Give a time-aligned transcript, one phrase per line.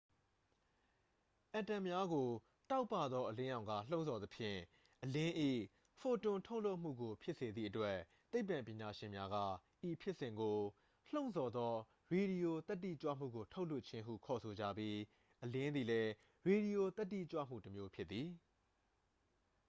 [1.53, 2.29] "အက်တမ်များကို
[2.71, 4.59] တောက်ပသော အလင်းရောင်က လှုံ့ဆော်သဖြင့်
[5.03, 5.33] အလင်း၏
[5.99, 7.97] ဖိုတွန်ထုတ်လွှတ်မှုကို ဖြစ်စေသည့်အတွက်
[8.31, 9.37] သိပ္ပံပညာရှင်များက
[9.87, 10.57] ဤဖြစ်စဉ်ကို
[11.11, 11.73] "လှုံ့ဆော်သော
[12.11, 14.97] ရေဒီယိုသတ္တိကြွမှုကို ထုတ်လွှတ်ခြင်း" ဟု ခေါ်ဆိုကြပြီး
[15.43, 16.11] အလင်းသည်လည်း
[16.45, 18.29] ရေဒီယိုသတ္တိကြွမှုတစ်မျိုးဖြစ်သည်။